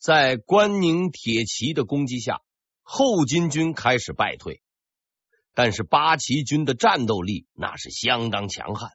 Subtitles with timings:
[0.00, 2.40] 在关宁铁骑的攻击下，
[2.82, 4.62] 后金军开始败退。
[5.52, 8.92] 但是八旗军的战斗力那是相当强悍，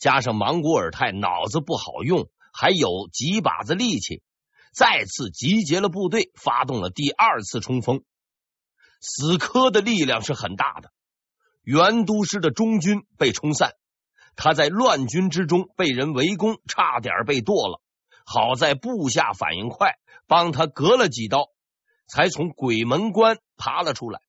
[0.00, 4.24] 加上莽古尔泰脑子不好用，还有几把子力气，
[4.74, 8.02] 再次集结了部队，发动了第二次冲锋。
[9.00, 10.90] 死磕的力量是很大的，
[11.62, 13.74] 袁都师的中军被冲散，
[14.34, 17.80] 他在乱军之中被人围攻，差点被剁了。
[18.24, 21.48] 好在部下反应快，帮他隔了几刀，
[22.06, 24.20] 才从鬼门关爬了出来，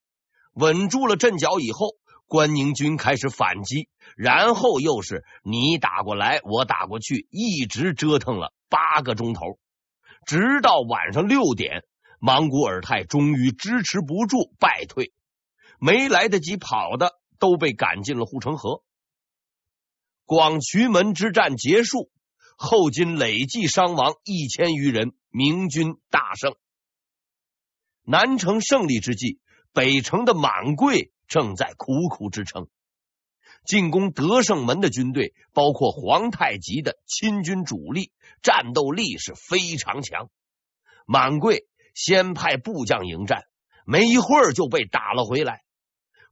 [0.54, 1.60] 稳住了阵脚。
[1.60, 1.96] 以后，
[2.28, 9.60] 关宁军开始反击，然后又是你打过来，我打过去，一直折腾了八个钟头，
[10.26, 11.84] 直到晚上六点，
[12.20, 15.14] 莽古尔泰终于支持不住，败退，
[15.80, 18.84] 没来得及跑的都被赶进了护城河。
[20.26, 22.10] 广渠门之战结束。
[22.58, 26.56] 后金累计伤亡一千余人，明军大胜。
[28.04, 29.40] 南城胜利之际，
[29.74, 32.68] 北城的满贵正在苦苦支撑。
[33.66, 40.30] 进攻德胜门的军队，包括皇太极的亲军主力，战斗力是非常强。
[41.06, 43.44] 满贵先派部将迎战，
[43.86, 45.62] 没一会儿就被打了回来。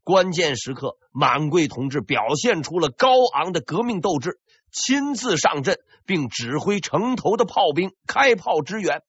[0.03, 4.39] 关键时刻，满贵同志表现出了高昂的革命斗志。
[4.71, 9.03] 亲自上阵，并指挥城头的炮兵开炮支援。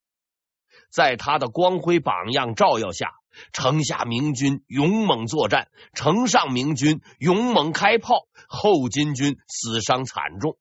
[0.90, 3.12] 在他的光辉榜样照耀下，
[3.52, 10.58] 城下明军勇猛作战，城上明军勇猛开炮，后金军死伤惨重。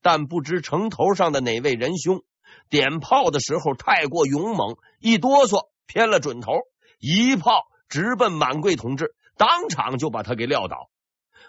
[0.00, 2.22] 但不知城头上的哪位仁兄
[2.70, 6.52] 点炮的时候太过勇猛，一哆嗦偏了准头，
[6.98, 10.88] 一炮直奔满贵同志，当场就把他给撂倒。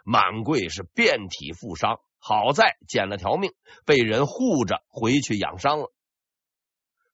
[0.03, 1.99] 满贵是遍体负伤。
[2.25, 3.51] 好在捡了条命，
[3.85, 5.91] 被人护着回去养伤了。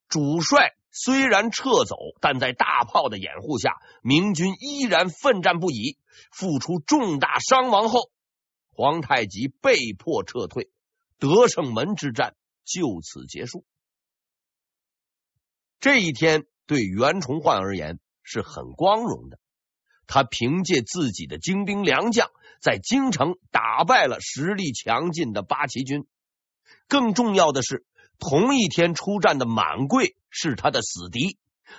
[0.08, 5.98] 主帅虽然撤走，但在大炮的掩护下，明军依然奋战不已，
[6.32, 8.12] 付出重大伤亡后，
[8.70, 10.70] 皇太极被迫撤退，
[11.18, 13.66] 德胜门之战就此结束。
[15.80, 19.40] 这一天对袁崇焕而言是很光荣的，
[20.10, 22.30] 他凭借自己的精兵良将。
[22.60, 26.06] 在京城打败了实力强劲的八旗军，
[26.90, 27.86] 更重要的是，
[28.18, 31.38] 同一天出战的满贵是他的死敌，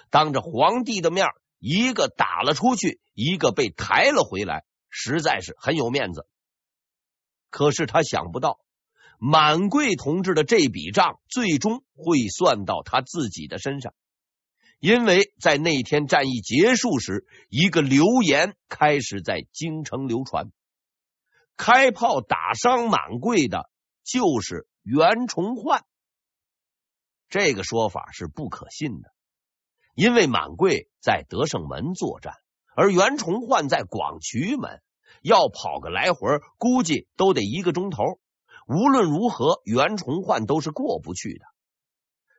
[0.08, 1.26] 当着皇帝的面，
[1.58, 6.26] 一个打了出去，一个被抬了回来，实在是很有面子。
[7.50, 8.58] 可是他想不到，
[9.18, 13.92] 满贵同志的这笔账最终会算到他自己的身上。
[14.80, 20.50] 因为在那天战役结束时，一个流言开始在京城流传。
[21.54, 23.70] 开炮打伤满贵的，
[24.02, 25.84] 就是袁崇焕。
[27.28, 29.12] 这个说法是不可信的，
[29.94, 32.32] 因为满贵在德胜门作战，
[32.74, 34.80] 而袁崇焕在广渠门，
[35.20, 36.26] 要跑个来回，
[36.56, 38.02] 估计都得一个钟头。
[38.66, 41.44] 无论如何，袁崇焕都是过不去的。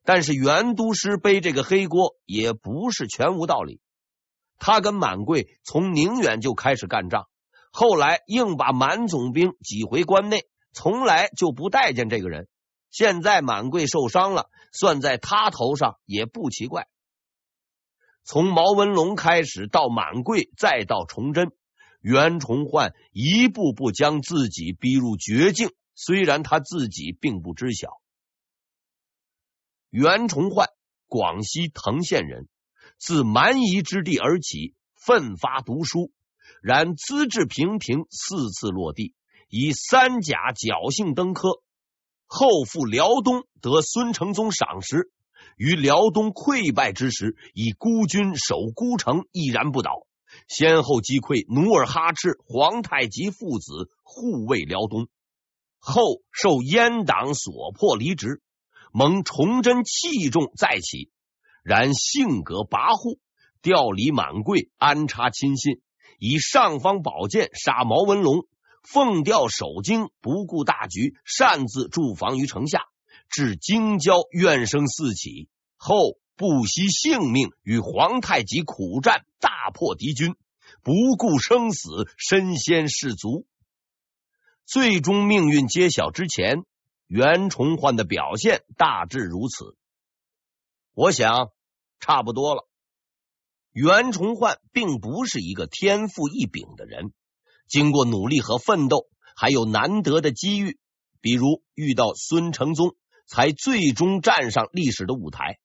[0.03, 3.79] 但是袁都师背这个黑锅也不是全无道理，
[4.57, 7.28] 他跟满贵从宁远就开始干仗。
[7.72, 12.47] 后来硬把满总兵挤回关内，从来就不待见这个人。
[12.90, 16.88] 现在满贵受伤了，算在他头上也不奇怪。
[18.25, 21.51] 从毛文龙开始，到满贵，再到崇祯，
[22.01, 25.69] 袁崇焕一步步将自己逼入绝境。
[25.95, 28.00] 虽然他自己并不知晓。
[29.91, 30.69] 袁崇焕，
[31.07, 32.47] 广西藤县人，
[32.97, 36.13] 自蛮夷之地而起，奋发读书。
[36.62, 39.13] 然资质平平，四次落第，
[39.50, 41.62] 以三甲侥幸登科。
[42.25, 45.12] 后赴辽东，得孙承宗赏识，
[45.57, 50.08] 于辽东溃败之时，以孤军守孤城，毅然不倒，
[50.47, 55.09] 先后击溃努尔哈赤、皇太极父子，护卫辽东。
[55.79, 58.41] 后受阉党所迫离职，
[58.94, 61.09] 蒙崇祯器重再起，
[61.63, 63.20] 然性格跋扈，
[63.61, 65.82] 调离满贵，安插亲信。
[66.20, 68.46] 以尚方宝剑杀毛文龙，
[68.84, 72.84] 奉调守京，不顾大局，擅自驻防于城下，
[73.29, 75.49] 至京郊怨声四起。
[75.78, 80.35] 后不惜性命与皇太极苦战，大破敌军，
[80.84, 83.47] 不顾生死，身先士卒。
[84.66, 86.64] 最终命运揭晓之前，
[87.13, 89.75] 袁崇焕的表现大致如此。
[90.93, 91.49] 我想
[91.99, 92.69] 差不多了。
[93.73, 97.11] 袁崇焕并不是一个天赋异禀的人，
[97.67, 100.79] 经过努力和奋斗，还有难得的机遇，
[101.19, 102.96] 比如遇到孙承宗，
[103.28, 105.59] 才最终站上历史的舞台。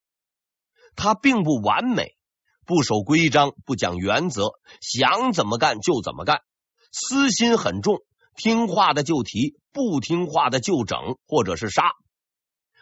[0.97, 2.17] 他并不完美，
[2.65, 6.43] 不守规章，不讲原则，想怎么干就怎么干，
[6.91, 8.01] 私心很重，
[8.37, 11.93] 听话的就提，不听话的就整或者是杀。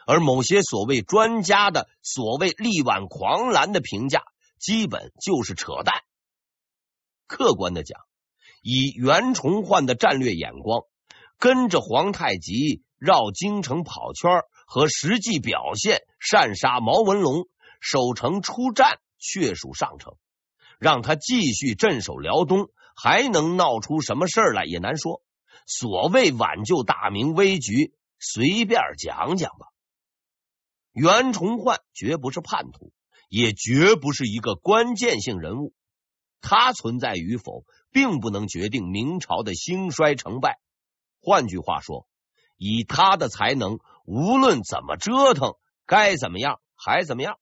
[0.07, 4.23] 而某些所谓专家的所谓力挽狂澜的评价，
[4.59, 6.03] 基本就是扯淡。
[7.27, 8.01] 客观的讲，
[8.63, 10.83] 以袁崇焕的战略眼光，
[11.39, 17.47] 跟着皇太极绕京城跑圈和实际表现擅杀毛文龙、
[17.81, 20.15] 守城出战，确属上乘。
[20.79, 25.23] 让他继续镇守辽东，还能闹出什么事儿来也难说。
[25.67, 29.67] 所谓挽救大明危局，随便讲讲吧。
[30.93, 32.93] 袁崇焕绝不是叛徒，
[33.29, 35.73] 也绝不是一个关键性人物。
[36.41, 40.61] 他存在与否，并不能决定明朝的兴衰成败。
[41.21, 42.07] 换句话说，
[42.57, 45.55] 以他的才能，无论怎么折腾，
[45.87, 47.39] 该怎么样还怎么样。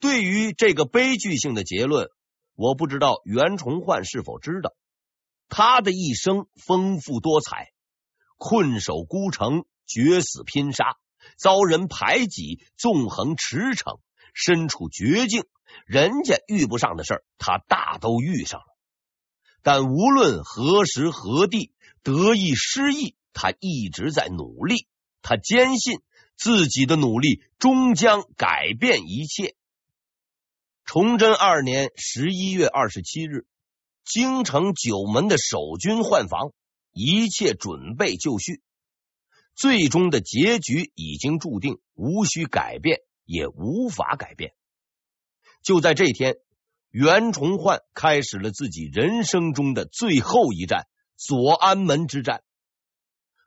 [0.00, 2.10] 对于这个悲剧性的结论，
[2.56, 4.74] 我不知道袁崇焕是否知道，
[5.54, 7.72] 他的一生丰富多彩，
[8.38, 10.96] 困守孤城，决死拼杀。
[11.36, 14.00] 遭人排挤，纵横驰骋，
[14.32, 15.44] 身处绝境，
[15.84, 18.66] 人家遇不上的事儿，他大都遇上了。
[19.60, 24.86] 但无论何时何地，得意失意，他一直在努力。
[25.20, 26.00] 他坚信
[26.34, 29.54] 自己的努力终将改变一切。
[30.86, 33.46] 崇祯二年十一月二十七日，
[34.04, 36.52] 京城九门的守军换防，
[36.92, 38.62] 一切准备就绪。
[39.54, 44.54] 最终的结局已经注定，无需改变，也无法改变。
[45.62, 46.36] 就在这天，
[46.90, 52.42] 袁崇焕开始了自己人生中的最后一战——左安门之战。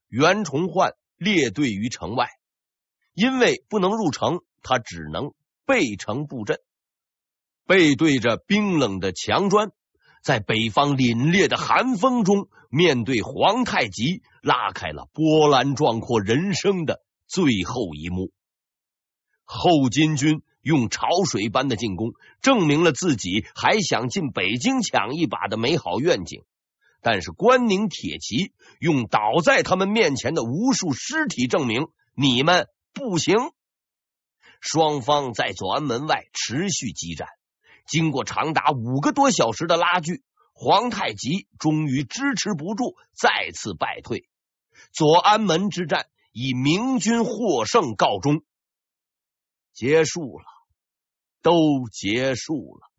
[0.08, 2.30] 袁崇焕列队于城外，
[3.14, 5.34] 因为不能入城，他只能
[5.66, 6.60] 背城布阵，
[7.66, 9.72] 背对着冰冷的墙砖。
[10.26, 18.32] 在北方凛冽的寒风中，面对皇太极，拉开了波澜壮阔人生的最后一幕。
[19.44, 26.42] 后金军用潮水般的进攻，证明了自己还想进北京抢一把的美好愿景。
[27.04, 31.86] 但是关宁铁骑用倒在他们面前的无数尸体证明，
[32.16, 33.36] 你们不行。
[34.60, 37.28] 双方在左安门外持续激战。
[37.86, 40.24] 经过长达五个多小时的拉锯，
[40.54, 44.28] 皇太极终于支持不住，再次败退。
[44.92, 48.44] 左安门之战以明军获胜告终，
[49.74, 50.46] 结束了，
[51.42, 52.90] 都结束了。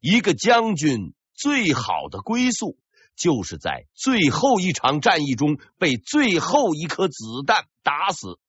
[0.00, 2.78] 一个将军最好的归宿，
[3.14, 7.14] 就是在最后一场战役中被最后一颗子
[7.46, 8.40] 弹打死。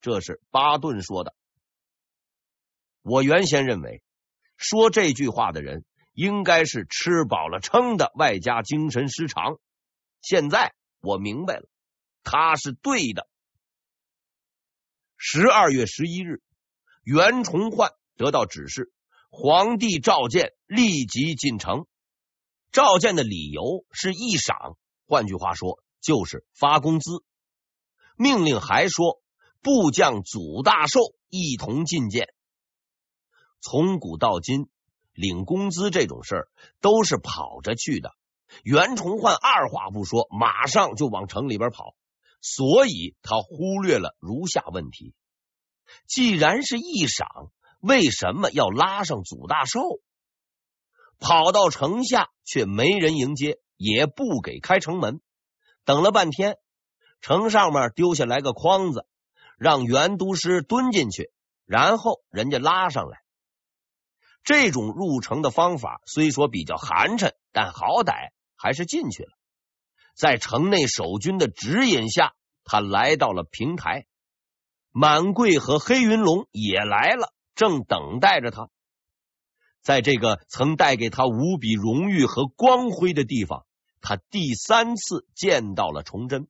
[0.00, 1.34] 这是巴顿说的。
[3.02, 4.02] 我原先认为。
[4.60, 9.58] 说这句话的人应该是吃饱了撑的，外加精神失常。
[10.20, 11.66] 现在我明白了，
[12.22, 13.26] 他是对的。
[15.16, 16.42] 十二月十一日，
[17.02, 18.92] 袁崇焕得到指示，
[19.30, 21.86] 皇帝召见，立即进城。
[22.70, 24.76] 召见的理由是议赏，
[25.06, 27.24] 换句话说就是发工资。
[28.16, 29.22] 命令还说，
[29.62, 32.34] 部将祖大寿一同觐见。
[33.60, 34.68] 从古到今，
[35.12, 36.48] 领工资这种事儿
[36.80, 38.14] 都是跑着去的。
[38.64, 41.94] 袁崇焕二话不说，马上就往城里边跑，
[42.40, 45.14] 所以他忽略了如下问题：
[46.06, 47.28] 既然是一赏，
[47.80, 49.80] 为什么要拉上祖大寿？
[51.18, 55.20] 跑到城下却没人迎接，也不给开城门。
[55.84, 56.56] 等了半天，
[57.20, 59.06] 城上面丢下来个筐子，
[59.58, 61.30] 让袁都师蹲进去，
[61.66, 63.19] 然后人家拉上来。
[64.42, 69.32] 这种入城的方法虽说比较寒碜，但好歹还是进去了。
[70.14, 74.06] 在城内守军的指引下，他来到了平台。
[74.92, 78.68] 满贵和黑云龙也来了，正等待着他。
[79.82, 83.64] 在这个曾带给他无比荣誉和光辉的地方，
[84.00, 86.48] 他第三次见到了崇祯。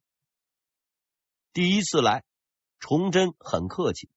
[1.52, 2.24] 第一次来，
[2.78, 4.08] 崇祯很客气，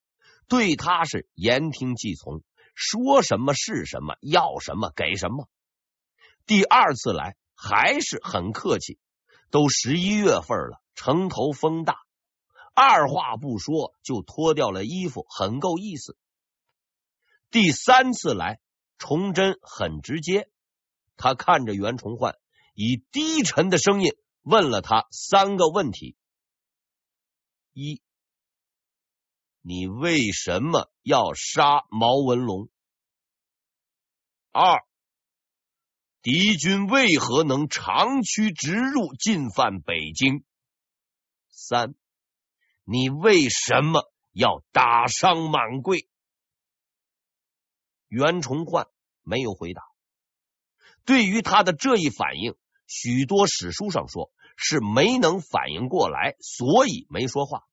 [0.47, 2.41] 对他是言听计从。
[2.73, 5.47] 说什么是什么，要什么给什么。
[6.45, 8.99] 第二次来还是很客气，
[9.49, 11.97] 都十一月份了，城头风大，
[12.73, 16.17] 二话不说就脱掉了衣服，很够意思。
[17.49, 18.59] 第三次来，
[18.97, 20.49] 崇祯很直接，
[21.15, 22.37] 他看着袁崇焕，
[22.73, 26.15] 以低沉的声音问了他三个问题：
[27.71, 28.01] 一，
[29.65, 32.67] 你为什么要杀毛文龙？
[34.51, 34.83] 二，
[36.21, 40.43] 敌军为何能长驱直入，进犯北京？
[41.49, 41.95] 三，
[42.83, 46.09] 你为什么要打伤满贵？
[48.09, 48.87] 袁崇焕
[49.21, 49.81] 没有回答。
[51.05, 57.65] 对于他的这一反应，许多史书上说是没能反应过来，所以没说话。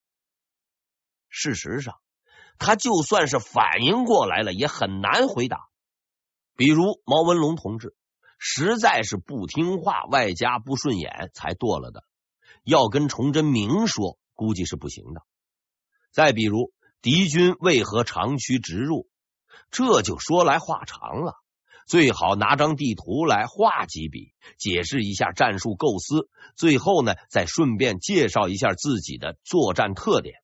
[1.31, 1.95] 事实上，
[2.59, 5.69] 他就算是反应过来了，也很难回答。
[6.57, 7.97] 比如毛文龙同志，
[8.39, 12.05] 实在是不听话，外加不顺眼，才剁了的。
[12.65, 15.23] 要跟崇祯明说，估计是不行的。
[16.13, 19.09] 再比如敌军为何长驱直入，
[19.71, 21.37] 这就说来话长了。
[21.87, 30.37] 最好拿张地图来画几笔，解释一下战术构思，最后呢，再顺便介绍一下自己的作战特点。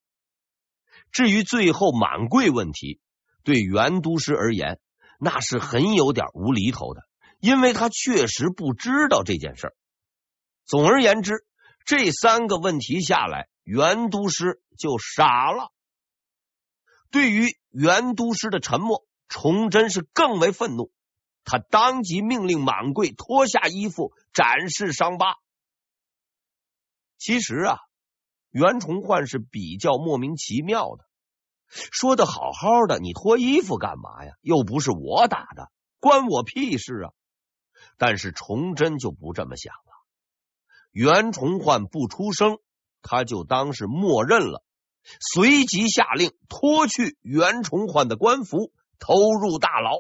[1.17, 3.01] 至于最后满贵问题，
[3.43, 4.79] 对袁都师而言，
[5.19, 7.01] 那是很有点无厘头的，
[7.41, 9.75] 因为他确实不知道这件事儿。
[10.67, 11.47] 总而言之，
[11.87, 15.73] 这三个问题下来，袁都师就傻了。
[17.11, 20.93] 对于袁都师的沉默，崇祯是更为愤怒。
[21.45, 25.37] 他当即命令满贵脱下衣服，展示伤疤。
[27.17, 27.79] 其实啊，
[28.51, 31.06] 袁崇焕是比较莫名其妙的，
[31.93, 34.33] 说的好好的，你脱衣服干嘛呀？
[34.41, 37.13] 又不是我打的，关我屁事啊！
[37.99, 39.93] 但是崇祯就不这么想了，
[40.91, 42.59] 袁崇焕不出声，
[43.03, 44.63] 他就当是默认了，
[45.21, 49.93] 随即下令脱去袁崇焕的官服，投入大牢。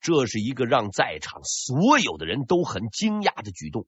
[0.00, 3.86] 这是一个让在场所有的人都很惊讶的举动。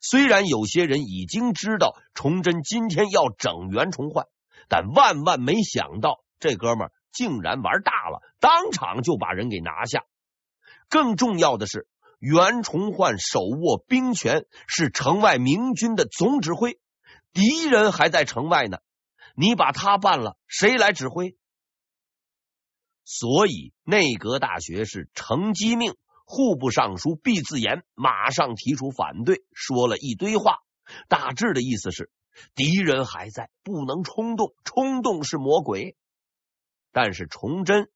[0.00, 4.26] 虽然有些人已经知道崇祯今天要整袁崇焕，
[4.68, 10.04] 但万万没想到这哥们竟然玩大了，当场就把人给拿下。
[10.88, 16.78] 更重要的是，袁崇焕手握兵权，是城外明军的总指挥，
[17.32, 18.78] 敌人还在城外呢。
[19.34, 21.36] 你把他办了，谁来指挥？
[23.04, 25.94] 所以，内阁大学士程机命、
[26.24, 30.58] 户部尚书毕自严马上提出反对，说了一堆话。
[31.08, 32.10] 大致的意思是：
[32.54, 35.96] 敌人还在，不能冲动，冲动是魔鬼。
[36.92, 37.90] 但是崇祯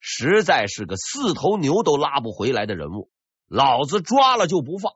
[0.00, 3.10] 实在是个四头牛都拉不回来的人物，
[3.46, 4.92] 老子抓了就不放。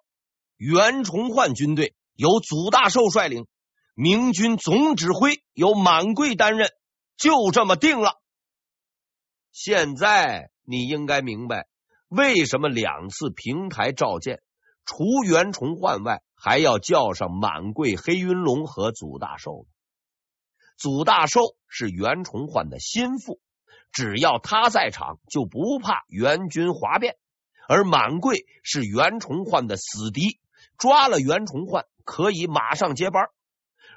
[0.57, 3.47] 袁崇焕军队由祖大寿率领，
[3.95, 6.71] 明军总指挥由满贵担任，
[7.17, 8.21] 就这么定了。
[9.53, 11.67] 现在你应该明白，
[12.09, 14.43] 为什么两次平台召见，
[14.85, 19.67] 除袁崇焕外，还要叫上满贵、黑云龙和祖大寿。
[20.77, 23.41] 祖大寿是袁崇焕的心腹，
[23.91, 27.15] 只要他在场，就不怕袁军哗变；
[27.69, 30.39] 而满贵是袁崇焕的死敌，
[30.79, 33.29] 抓了袁崇焕，可以马上接班。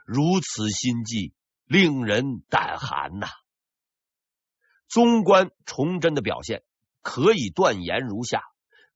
[0.03, 3.31] 如此心计，令人胆寒呐、啊。
[4.87, 6.63] 纵观崇祯的表现，
[7.03, 8.41] 可以断言如下：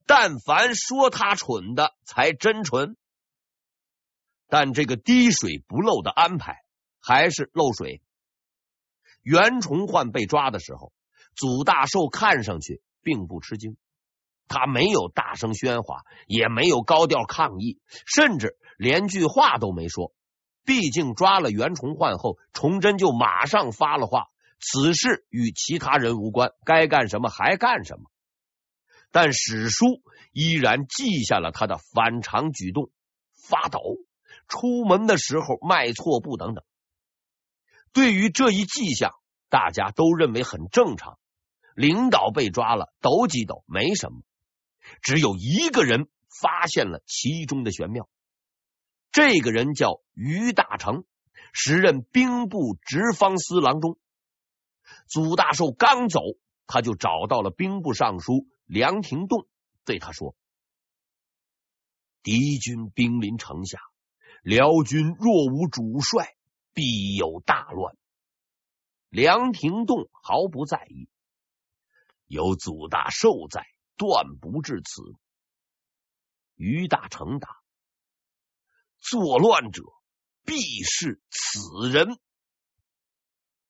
[0.08, 2.98] 但凡说他蠢的，才真蠢。
[4.54, 6.58] 但这个滴水不漏的安排，
[7.00, 8.04] 还是漏水。
[9.24, 10.94] 袁崇焕被抓的时候，
[11.36, 13.78] 祖大寿看上去并不吃惊，
[14.48, 20.14] 他没有大声喧哗，也没有高调抗议，甚至连句话都没说。
[20.64, 24.28] 毕竟抓了袁崇焕后，崇祯就马上发了话。
[24.60, 28.04] 此事与其他人无关，该干什么还干什么。
[29.10, 32.92] 但史书依然记下了他的反常举动：
[33.50, 33.80] 发抖、
[34.48, 36.64] 出门的时候迈错步等等。
[37.92, 39.14] 对于这一迹象，
[39.50, 41.20] 大家都认为很正常。
[41.76, 44.22] 领导被抓了，抖几抖没什么。
[45.02, 48.08] 只有一个人发现了其中的玄妙，
[49.12, 51.04] 这个人叫于大成，
[51.52, 53.98] 时任兵部直方司郎中。
[55.08, 56.20] 祖大寿刚走，
[56.68, 59.48] 他就找到了兵部尚书梁廷栋，
[59.86, 60.36] 对他说
[62.22, 63.80] ：“敌军兵临城下，
[64.44, 66.36] 辽军若无主帅，
[66.74, 67.98] 必有大乱。”
[69.10, 71.10] 梁廷栋毫不在意，
[72.28, 73.66] 有祖大寿在，
[73.98, 75.02] 断不至此。
[76.56, 77.50] 于大成答
[79.02, 79.82] ：“作乱者，
[80.46, 82.20] 必是此人。”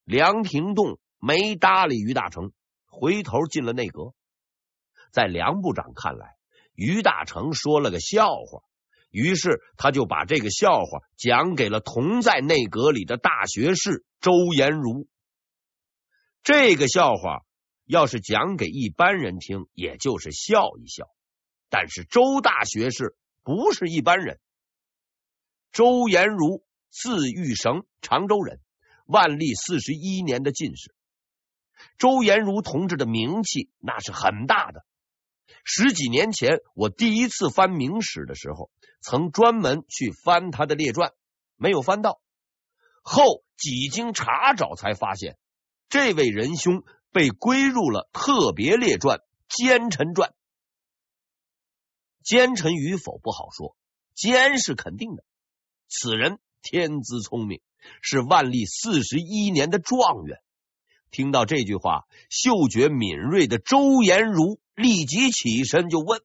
[0.03, 0.99] 梁廷栋。
[1.25, 2.51] 没搭理于大成，
[2.85, 4.13] 回头进了内阁。
[5.09, 6.35] 在梁部长看来，
[6.73, 8.61] 于大成说了个笑话，
[9.13, 15.07] 于是他就把这个笑话讲给了同在内阁里的大学士周延儒。
[16.41, 17.43] 这个笑话
[17.85, 21.05] 要是讲给一般人听，也就是笑一笑。
[21.69, 24.39] 但是周大学士不是一般人。
[25.71, 28.59] 周延儒字玉绳，常州人，
[29.05, 30.95] 万历四十一年的进士。
[31.99, 34.83] 周延儒同志的名气那是很大的。
[35.63, 41.13] 十几年前，我第一次翻明史的时候，曾专门去翻他的列传，
[41.55, 42.21] 没有翻到。
[43.01, 45.37] 后几经查找，才发现
[45.89, 49.17] 这位仁兄被归入了特别列传
[49.47, 50.29] 《奸臣传》。
[52.23, 53.75] 奸臣与否不好说，
[54.15, 55.23] 奸是肯定的。
[55.89, 57.61] 此人天资聪明，
[58.01, 60.39] 是万历四十一年的状元。
[61.11, 66.21] 听到这句话，嗅觉敏锐的周延儒立即起身就问：“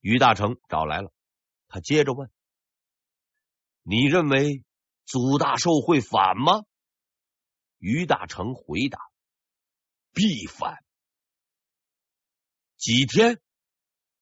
[0.00, 1.12] 于大成找来了，
[1.68, 2.30] 他接着问
[3.82, 4.64] ：“你认为
[5.04, 6.64] 祖大寿会反吗？”
[7.78, 8.98] 于大成回答
[10.12, 10.84] ：“必反。”
[12.76, 13.40] 几天？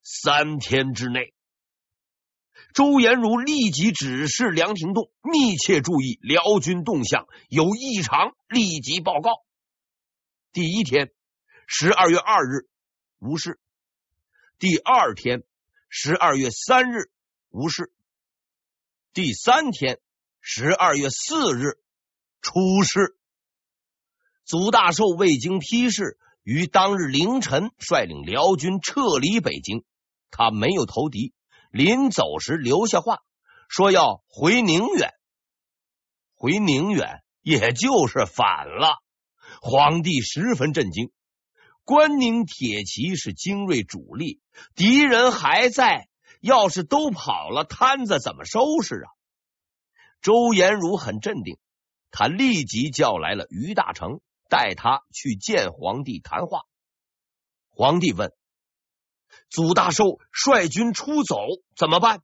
[0.02, 1.34] 三天之内，
[2.74, 9.30] 周延儒立即指示梁廷栋密切注意辽军动向，有异常立即报告。
[10.52, 11.10] 第一天，
[11.66, 12.68] 十二月二日，
[13.18, 13.54] 无事；
[14.58, 15.42] 第二天，
[15.88, 17.10] 十二月三日，
[17.50, 17.84] 无事；
[19.12, 20.00] 第三天，
[20.40, 21.78] 十二月四日，
[22.40, 23.16] 出事。
[24.44, 29.84] 祖大寿未经批示，于当日凌晨率领辽军撤离北京。
[30.32, 31.32] 他没有投敌，
[31.70, 33.20] 临走时留下话，
[33.68, 35.12] 说要回宁远。
[36.34, 38.98] 回宁远，也就是反了。
[39.62, 41.12] 皇帝十分震惊。
[41.84, 44.40] 关宁铁骑是精锐主力，
[44.74, 46.08] 敌人还在，
[46.40, 49.08] 要是都跑了，摊子怎么收拾啊？
[50.22, 51.58] 周延儒很镇定，
[52.10, 56.62] 他立即叫来了于大成，带他去见皇帝谈话。
[57.68, 58.32] 皇帝问。
[59.48, 61.36] 祖大寿率军出走
[61.76, 62.22] 怎么办？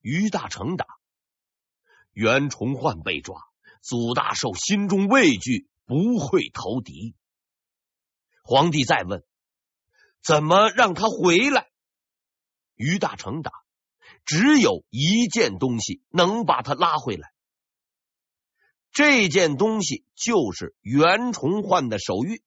[0.00, 0.86] 于大成答
[2.12, 3.40] ：“袁崇焕被抓，
[3.80, 7.14] 祖大寿心中畏惧，不会投敌。”
[8.42, 9.24] 皇帝再问
[10.22, 11.70] ：“怎么让他回来？”
[12.74, 13.52] 于大成答
[14.26, 17.32] ：“只有一件东西能把他拉回来，
[18.90, 22.42] 这件东西就是袁崇焕的手谕。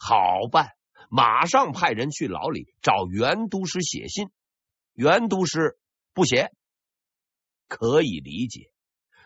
[0.00, 0.72] 好办。”
[1.08, 4.28] 马上派人去牢里找袁都师写信，
[4.92, 5.78] 袁都师
[6.12, 6.50] 不写，
[7.66, 8.70] 可以理解，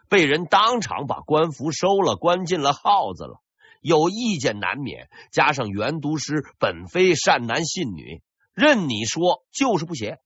[0.09, 3.43] 被人当场把官服收了，关进了耗子了，
[3.81, 5.09] 有意见难免。
[5.33, 8.23] 加上袁都师本非善男信女，
[8.55, 10.19] 任你说就是不写。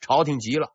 [0.00, 0.74] 朝廷急了，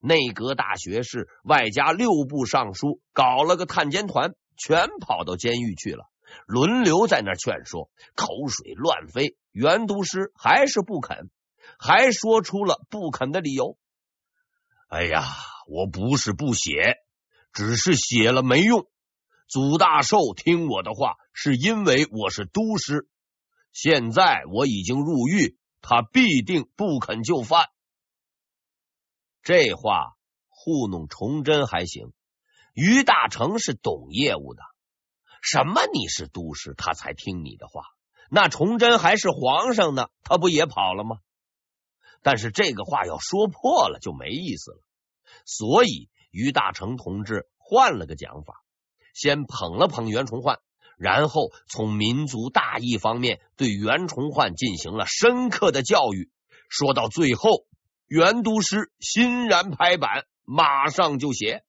[0.00, 6.09] 内阁大学士外加六部尚书搞了个探监团，全跑到监狱去了。
[6.46, 9.36] 轮流在那劝说，口水乱飞。
[9.52, 11.30] 袁都师还是不肯，
[11.78, 13.76] 还说出了不肯的理由。
[14.88, 15.24] 哎呀，
[15.66, 16.96] 我不是不写，
[17.52, 18.86] 只是写了没用。
[19.48, 23.08] 祖大寿听我的话，是因为我是都师。
[23.72, 27.66] 现在我已经入狱，他必定不肯就范。
[29.42, 30.16] 这话
[30.48, 32.12] 糊弄崇祯还行，
[32.74, 34.62] 于大成是懂业务的。
[35.40, 35.82] 什么？
[35.92, 37.82] 你是都师，他才听你的话。
[38.30, 41.16] 那崇祯还是皇上呢，他不也跑了吗？
[42.22, 44.78] 但是这个话要说破了就没意思了。
[45.46, 48.62] 所以于大成同志换了个讲法，
[49.14, 50.60] 先捧了捧袁崇焕，
[50.98, 56.30] 然后从民族大义方面对袁崇焕进行了深刻的教育。
[56.68, 57.64] 说到最后，
[58.06, 61.64] 袁都师欣然拍板，马上就写。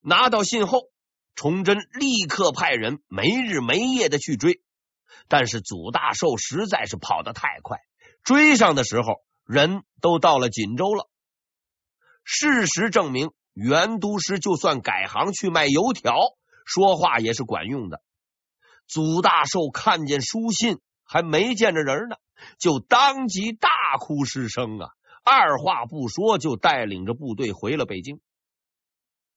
[0.00, 0.91] 拿到信后。
[1.34, 4.62] 崇祯立刻派人没日没夜的去追，
[5.28, 7.78] 但是祖大寿实在是跑得太快，
[8.22, 11.08] 追上的时候人都到了锦州了。
[12.22, 16.14] 事实证明，袁都师就算改行去卖油条，
[16.64, 18.02] 说话也是管用的。
[18.86, 22.16] 祖大寿看见书信还没见着人呢，
[22.58, 23.68] 就当即大
[23.98, 24.90] 哭失声啊！
[25.24, 28.20] 二话不说就带领着部队回了北京，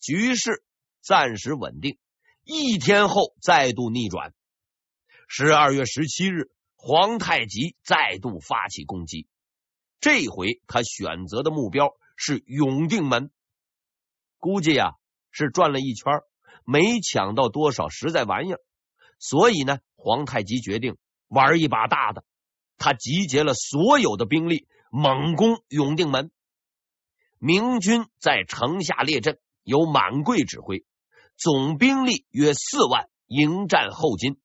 [0.01, 0.64] 局势。
[1.05, 1.99] 暂时稳定，
[2.43, 4.33] 一天后再度逆转。
[5.27, 9.27] 十二月十七日，皇太极再度发起攻击，
[9.99, 13.29] 这回他选择的目标是永定门。
[14.39, 14.93] 估计啊
[15.29, 16.21] 是转了一圈，
[16.63, 18.59] 没抢到多少实在玩意儿，
[19.19, 22.23] 所以呢，皇太极决定玩一把大的，
[22.77, 26.31] 他集结了所有的兵力，猛攻永定门。
[27.37, 30.83] 明军在城下列阵，由满贵指挥，
[31.37, 34.39] 总兵力约四万，迎战后金。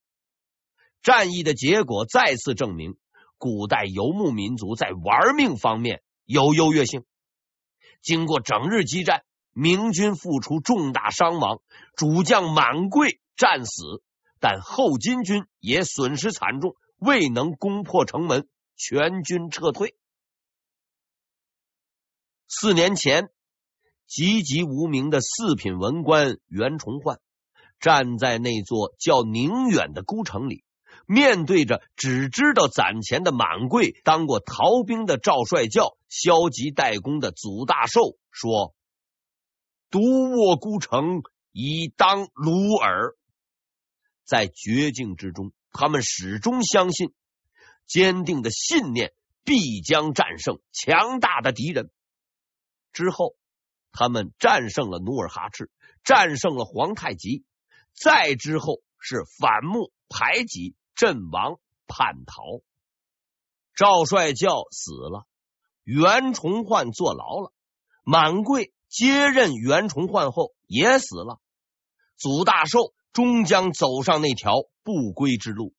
[1.02, 2.98] 战役的结果再次证明，
[3.38, 7.04] 古代游牧民族在玩命方面有优越性。
[8.02, 11.60] 经过整日激战，明军付出重大伤亡，
[11.96, 14.02] 主将满贵战死，
[14.40, 19.94] 但后金军也损失惨重，未能攻破城门，全军撤退。
[22.46, 23.30] 四年前，
[24.10, 27.20] 籍籍无名的四品文官袁崇焕
[27.78, 30.64] 站在那座叫宁远的孤城里。
[31.06, 38.74] 面对着只知道攒钱的满贵，当过逃兵的赵帅教，消极怠工的祖大寿说
[39.90, 40.00] ：“独
[40.32, 43.14] 卧孤城，以当虏耳。”
[44.26, 47.12] 在绝境之中，他们始终相信，
[47.86, 49.12] 坚定的信念
[49.44, 51.90] 必将战胜强大的敌人。
[52.92, 53.36] 之后，
[53.92, 55.70] 他们战胜了努尔哈赤，
[56.04, 57.44] 战胜了皇太极，
[57.94, 60.74] 再之后是反目排挤。
[60.96, 62.42] 阵亡叛逃，
[63.74, 65.24] 赵帅教死了，
[65.82, 67.54] 袁崇焕坐牢了，
[68.04, 71.40] 满贵接任袁崇焕后也死了，
[72.18, 75.72] 祖大寿终将走上那条不归之路。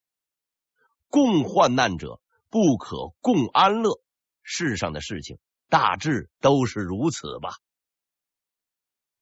[1.08, 2.20] 共患难者
[2.50, 4.02] 不可共安乐，
[4.42, 5.38] 世上的事情
[5.70, 7.58] 大致都是如此吧。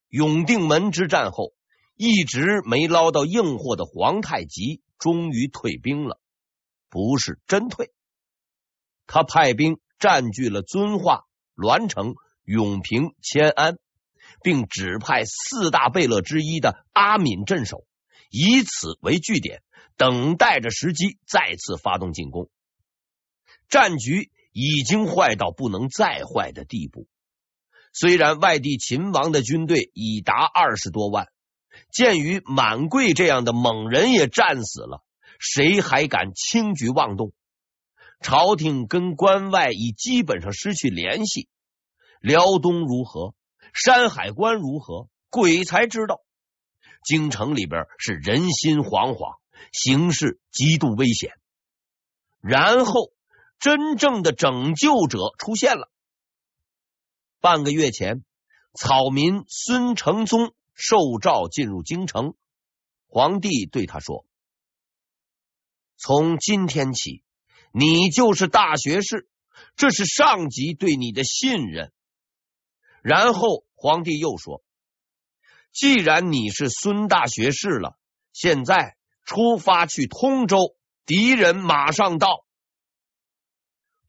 [0.09, 1.53] 永定门之战后，
[1.95, 4.81] 一直没捞到硬货的皇太极。
[4.97, 6.19] 终于退兵了，
[6.89, 7.93] 不是真退。
[9.07, 11.23] 他派兵占据了遵化、
[11.55, 13.77] 栾城、永平、迁安，
[14.43, 17.85] 并指派四大贝勒之一的阿敏镇守，
[18.29, 19.63] 以此为据点，
[19.95, 22.49] 等待着时机再次发动进攻。
[23.69, 27.07] 战局已经坏到不能再坏的地步。
[27.93, 31.27] 虽然外地秦王的军队已达二十多万。
[31.91, 35.03] 鉴于满贵这样的猛人也战死了，
[35.39, 37.31] 谁还敢轻举妄动？
[38.21, 41.47] 朝廷跟关外已基本上失去联系，
[42.19, 43.33] 辽东如何，
[43.73, 46.21] 山海关如何，鬼才知道。
[47.03, 49.37] 京城里边是人心惶惶，
[49.71, 51.31] 形势极度危险。
[52.41, 53.11] 然后，
[53.57, 55.89] 真正的拯救者出现了。
[57.41, 58.23] 半个月前，
[58.73, 60.53] 草民孙承宗。
[60.81, 62.35] 受诏进入京城，
[63.09, 64.25] 皇帝对他说
[65.99, 67.21] ：“从今天起，
[67.73, 69.27] 你就是大学士，
[69.75, 71.91] 这是上级对你的信任。”
[73.03, 74.63] 然后皇帝又说
[75.73, 77.99] ：“既然你是孙大学士了，
[78.31, 82.45] 现在出发去通州，敌人马上到。”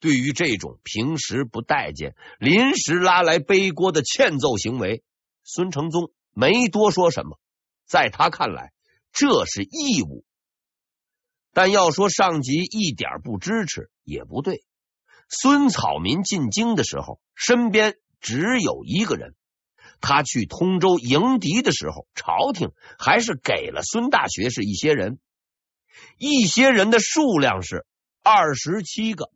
[0.01, 5.05] 对于这种平时不待见、临时拉来背锅的欠揍行为，
[5.45, 6.11] 孙承宗。
[6.33, 7.41] 没多说什么，
[7.87, 8.73] 在他看来，
[9.13, 10.25] 这是义务。
[11.53, 14.65] 但要说上级一点不支持也不对。
[15.29, 19.33] 孙草民进京的时候，身边只有一个人；
[20.01, 25.19] 他去通州迎敌的时候，朝廷还是给了孙大学士一些人，
[26.17, 27.87] 一些人的数量是
[28.23, 29.33] 二十七个。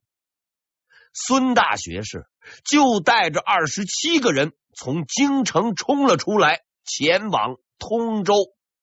[1.14, 2.26] 孙大学士
[2.64, 6.64] 就带着二十七个人从京城冲了出来。
[6.84, 8.34] 前往通州。